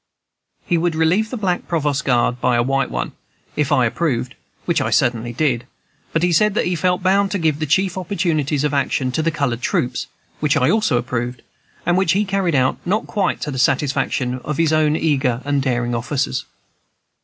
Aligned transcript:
He 0.65 0.79
would 0.79 0.95
relieve 0.95 1.29
the 1.29 1.37
black 1.37 1.67
provost 1.67 2.05
guard 2.05 2.41
by 2.41 2.55
a 2.55 2.63
white 2.63 2.89
one, 2.89 3.11
if 3.55 3.71
I 3.71 3.85
approved, 3.85 4.33
which 4.65 4.81
I 4.81 4.89
certainly 4.89 5.31
did. 5.31 5.67
But 6.11 6.23
he 6.23 6.31
said 6.31 6.55
that 6.55 6.65
he 6.65 6.73
felt 6.73 7.03
bound 7.03 7.29
to 7.29 7.37
give 7.37 7.59
the 7.59 7.67
chief 7.67 7.99
opportunities 7.99 8.63
of 8.63 8.73
action 8.73 9.11
to 9.11 9.21
the 9.21 9.29
colored 9.29 9.61
troops, 9.61 10.07
which 10.39 10.57
I 10.57 10.71
also 10.71 10.97
approved, 10.97 11.43
and 11.85 11.99
which 11.99 12.13
he 12.13 12.25
carried 12.25 12.55
out, 12.55 12.79
not 12.83 13.05
quite 13.05 13.41
to 13.41 13.51
the 13.51 13.59
satisfaction 13.59 14.39
of 14.43 14.57
his 14.57 14.73
own 14.73 14.95
eager 14.95 15.39
and 15.45 15.61
daring 15.61 15.93
officers. 15.93 16.45